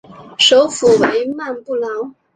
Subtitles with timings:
[0.39, 1.87] 首府为曼布劳。